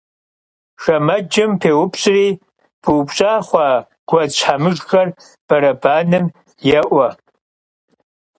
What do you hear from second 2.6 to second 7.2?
pıupş'a xhua guedz şhemıjjxer berebanem yê'ue.